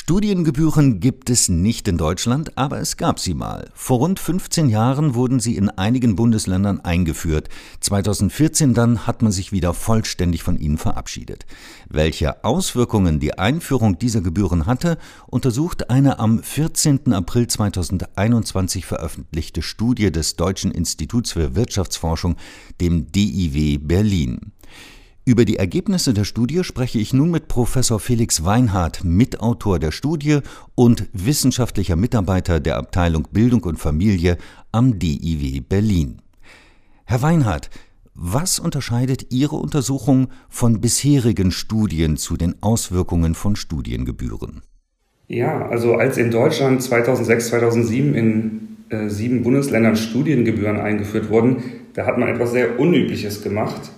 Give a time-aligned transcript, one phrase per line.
[0.00, 3.68] Studiengebühren gibt es nicht in Deutschland, aber es gab sie mal.
[3.74, 7.48] Vor rund 15 Jahren wurden sie in einigen Bundesländern eingeführt.
[7.80, 11.46] 2014 dann hat man sich wieder vollständig von ihnen verabschiedet.
[11.88, 17.12] Welche Auswirkungen die Einführung dieser Gebühren hatte, untersucht eine am 14.
[17.12, 22.36] April 2021 veröffentlichte Studie des Deutschen Instituts für Wirtschaftsforschung,
[22.80, 24.52] dem DIW Berlin.
[25.28, 30.38] Über die Ergebnisse der Studie spreche ich nun mit Professor Felix Weinhardt, Mitautor der Studie
[30.74, 34.38] und wissenschaftlicher Mitarbeiter der Abteilung Bildung und Familie
[34.72, 36.22] am DIW Berlin.
[37.04, 37.68] Herr Weinhardt,
[38.14, 44.62] was unterscheidet Ihre Untersuchung von bisherigen Studien zu den Auswirkungen von Studiengebühren?
[45.26, 52.06] Ja, also als in Deutschland 2006, 2007 in äh, sieben Bundesländern Studiengebühren eingeführt wurden, da
[52.06, 53.90] hat man etwas sehr Unübliches gemacht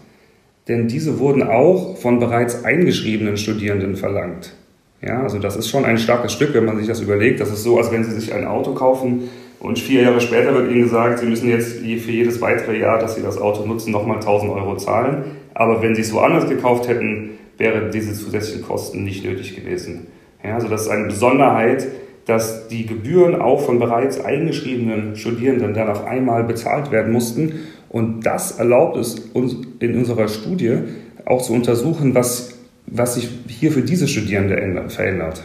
[0.69, 4.55] denn diese wurden auch von bereits eingeschriebenen Studierenden verlangt.
[5.03, 7.41] Ja, also das ist schon ein starkes Stück, wenn man sich das überlegt.
[7.41, 10.71] Das ist so, als wenn Sie sich ein Auto kaufen und vier Jahre später wird
[10.71, 14.17] Ihnen gesagt, Sie müssen jetzt für jedes weitere Jahr, dass Sie das Auto nutzen, nochmal
[14.17, 15.25] 1000 Euro zahlen.
[15.55, 20.09] Aber wenn Sie es woanders gekauft hätten, wären diese zusätzlichen Kosten nicht nötig gewesen.
[20.45, 21.87] Ja, also das ist eine Besonderheit,
[22.27, 28.25] dass die Gebühren auch von bereits eingeschriebenen Studierenden dann auf einmal bezahlt werden mussten und
[28.25, 30.79] das erlaubt es uns in unserer Studie
[31.27, 32.55] auch zu untersuchen, was,
[32.87, 35.43] was sich hier für diese Studierende verändert.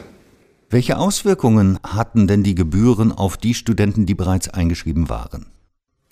[0.70, 5.48] Welche Auswirkungen hatten denn die Gebühren auf die Studenten, die bereits eingeschrieben waren?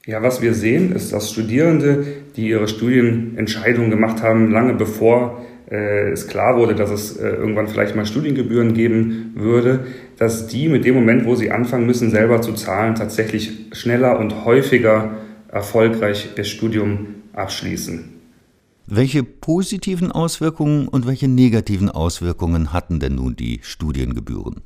[0.06, 6.09] Ja, was wir sehen, ist, dass Studierende, die ihre Studienentscheidungen gemacht haben, lange bevor äh,
[6.12, 9.86] es klar wurde, dass es äh, irgendwann vielleicht mal Studiengebühren geben würde,
[10.18, 14.45] dass die mit dem Moment, wo sie anfangen müssen, selber zu zahlen, tatsächlich schneller und
[14.45, 15.12] häufiger
[15.54, 18.09] erfolgreich das Studium abschließen.
[18.86, 24.62] Welche positiven Auswirkungen und welche negativen Auswirkungen hatten denn nun die Studiengebühren?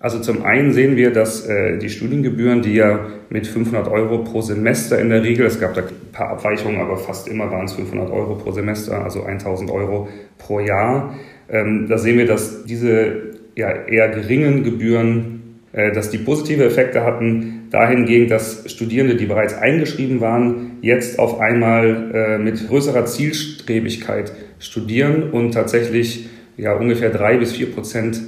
[0.00, 4.42] Also zum einen sehen wir, dass äh, die Studiengebühren, die ja mit 500 Euro pro
[4.42, 7.72] Semester in der Regel, es gab da ein paar Abweichungen, aber fast immer waren es
[7.74, 11.14] 500 Euro pro Semester, also 1000 Euro pro Jahr.
[11.48, 15.43] Ähm, da sehen wir, dass diese ja, eher geringen Gebühren,
[15.92, 22.12] dass die positive Effekte hatten, dahingehend, dass Studierende, die bereits eingeschrieben waren, jetzt auf einmal
[22.14, 28.20] äh, mit größerer Zielstrebigkeit studieren und tatsächlich ja, ungefähr drei bis vier Prozent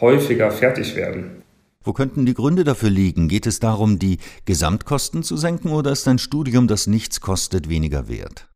[0.00, 1.42] häufiger fertig werden.
[1.82, 3.28] Wo könnten die Gründe dafür liegen?
[3.28, 4.16] Geht es darum, die
[4.46, 8.48] Gesamtkosten zu senken oder ist ein Studium, das nichts kostet, weniger wert?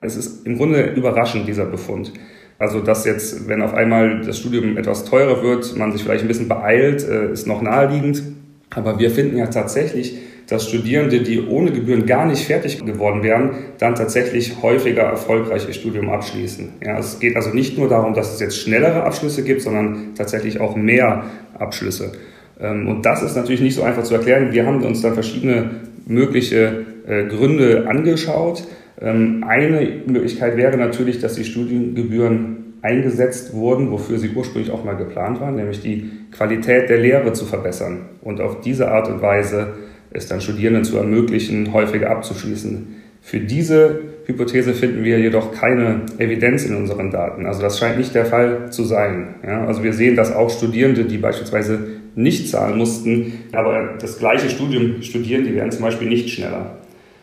[0.00, 2.12] Es ist im Grunde überraschend, dieser Befund.
[2.62, 6.28] Also, dass jetzt, wenn auf einmal das Studium etwas teurer wird, man sich vielleicht ein
[6.28, 8.22] bisschen beeilt, äh, ist noch naheliegend.
[8.70, 13.50] Aber wir finden ja tatsächlich, dass Studierende, die ohne Gebühren gar nicht fertig geworden wären,
[13.78, 16.74] dann tatsächlich häufiger erfolgreich ihr Studium abschließen.
[16.84, 20.60] Ja, es geht also nicht nur darum, dass es jetzt schnellere Abschlüsse gibt, sondern tatsächlich
[20.60, 21.24] auch mehr
[21.58, 22.12] Abschlüsse.
[22.60, 24.52] Ähm, und das ist natürlich nicht so einfach zu erklären.
[24.52, 28.62] Wir haben uns dann verschiedene mögliche äh, Gründe angeschaut.
[29.02, 34.96] Ähm, eine Möglichkeit wäre natürlich, dass die Studiengebühren eingesetzt wurden, wofür sie ursprünglich auch mal
[34.96, 39.74] geplant waren, nämlich die Qualität der Lehre zu verbessern und auf diese Art und Weise
[40.10, 42.96] es dann Studierenden zu ermöglichen, häufiger abzuschließen.
[43.20, 47.46] Für diese Hypothese finden wir jedoch keine Evidenz in unseren Daten.
[47.46, 49.36] Also das scheint nicht der Fall zu sein.
[49.46, 51.78] Ja, also wir sehen, dass auch Studierende, die beispielsweise
[52.14, 56.81] nicht zahlen mussten, aber das gleiche Studium studieren, die werden zum Beispiel nicht schneller.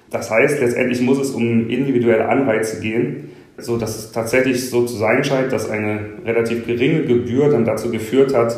[0.09, 4.96] Das heißt, letztendlich muss es um individuelle Anreize gehen, so dass es tatsächlich so zu
[4.96, 8.58] sein scheint, dass eine relativ geringe Gebühr dann dazu geführt hat,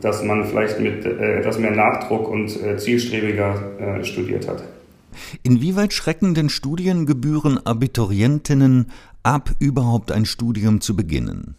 [0.00, 4.64] dass man vielleicht mit äh, etwas mehr Nachdruck und äh, zielstrebiger äh, studiert hat.
[5.42, 8.86] Inwieweit schrecken denn Studiengebühren Abiturientinnen
[9.22, 11.56] ab, überhaupt ein Studium zu beginnen?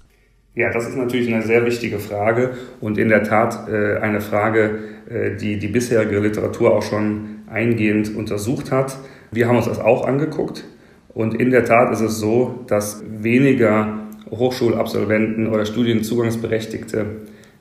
[0.53, 2.51] Ja, das ist natürlich eine sehr wichtige Frage
[2.81, 8.13] und in der Tat äh, eine Frage, äh, die die bisherige Literatur auch schon eingehend
[8.15, 8.97] untersucht hat.
[9.31, 10.65] Wir haben uns das auch angeguckt
[11.13, 13.99] und in der Tat ist es so, dass weniger
[14.29, 17.05] Hochschulabsolventen oder Studienzugangsberechtigte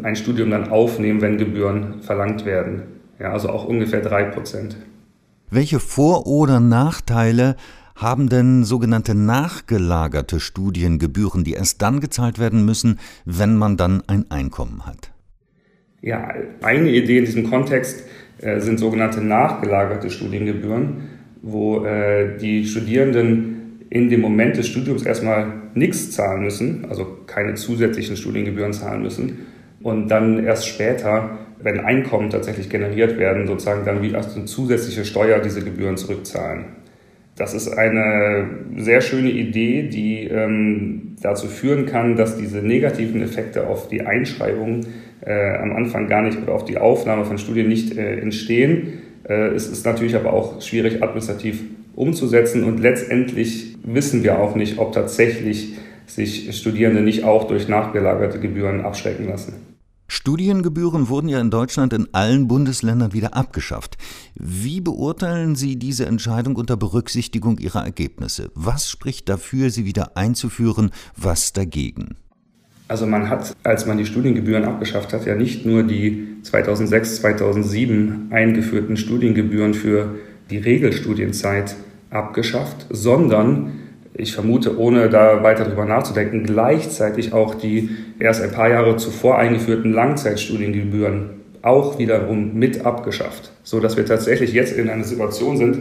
[0.03, 2.83] ein Studium dann aufnehmen, wenn Gebühren verlangt werden.
[3.19, 4.77] Ja, also auch ungefähr drei Prozent.
[5.51, 7.57] Welche Vor- oder Nachteile
[7.95, 14.31] haben denn sogenannte nachgelagerte Studiengebühren, die erst dann gezahlt werden müssen, wenn man dann ein
[14.31, 15.13] Einkommen hat?
[16.01, 16.33] Ja,
[16.63, 18.05] eine Idee in diesem Kontext
[18.39, 25.47] äh, sind sogenannte nachgelagerte Studiengebühren, wo äh, die Studierenden in dem Moment des Studiums erstmal
[25.75, 29.47] nichts zahlen müssen, also keine zusätzlichen Studiengebühren zahlen müssen
[29.83, 35.41] und dann erst später, wenn Einkommen tatsächlich generiert werden, sozusagen dann wie eine zusätzliche Steuer
[35.41, 36.67] diese Gebühren zurückzahlen.
[37.37, 38.47] Das ist eine
[38.77, 44.83] sehr schöne Idee, die ähm, dazu führen kann, dass diese negativen Effekte auf die Einschreibung
[45.25, 49.01] äh, am Anfang gar nicht oder auf die Aufnahme von Studien nicht äh, entstehen.
[49.31, 51.63] Äh, es ist natürlich aber auch schwierig administrativ
[51.95, 55.75] umzusetzen und letztendlich wissen wir auch nicht, ob tatsächlich
[56.07, 59.55] sich Studierende nicht auch durch nachgelagerte Gebühren abschrecken lassen.
[60.09, 63.97] Studiengebühren wurden ja in Deutschland in allen Bundesländern wieder abgeschafft.
[64.35, 68.51] Wie beurteilen Sie diese Entscheidung unter Berücksichtigung Ihrer Ergebnisse?
[68.57, 72.17] Was spricht dafür, sie wieder einzuführen, was dagegen?
[72.91, 78.31] Also man hat, als man die Studiengebühren abgeschafft hat, ja nicht nur die 2006, 2007
[78.31, 80.17] eingeführten Studiengebühren für
[80.51, 81.77] die Regelstudienzeit
[82.11, 83.75] abgeschafft, sondern
[84.13, 89.39] ich vermute, ohne da weiter drüber nachzudenken, gleichzeitig auch die erst ein paar Jahre zuvor
[89.39, 91.31] eingeführten Langzeitstudiengebühren
[91.63, 95.79] auch wiederum mit abgeschafft, so dass wir tatsächlich jetzt in einer Situation sind,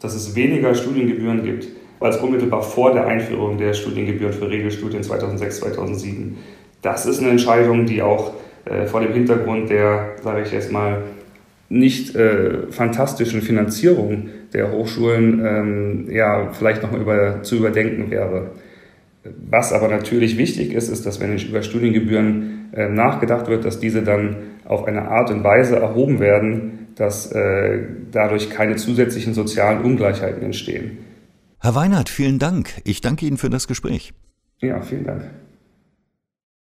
[0.00, 1.66] dass es weniger Studiengebühren gibt
[2.00, 6.36] als unmittelbar vor der Einführung der Studiengebühren für Regelstudien 2006, 2007.
[6.82, 8.34] Das ist eine Entscheidung, die auch
[8.64, 11.02] äh, vor dem Hintergrund der, sage ich jetzt mal,
[11.68, 18.52] nicht äh, fantastischen Finanzierung der Hochschulen ähm, ja vielleicht nochmal über, zu überdenken wäre.
[19.50, 24.02] Was aber natürlich wichtig ist, ist, dass wenn über Studiengebühren äh, nachgedacht wird, dass diese
[24.02, 27.80] dann auf eine Art und Weise erhoben werden, dass äh,
[28.12, 30.98] dadurch keine zusätzlichen sozialen Ungleichheiten entstehen.
[31.66, 32.80] Herr Weinert, vielen Dank.
[32.84, 34.14] Ich danke Ihnen für das Gespräch.
[34.60, 35.24] Ja, vielen Dank.